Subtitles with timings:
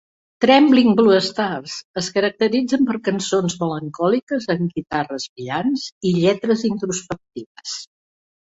[0.43, 7.79] Trembling Blue Stars es caracteritzen per cançons melancòliques amb guitarres brillants i lletres introspectives.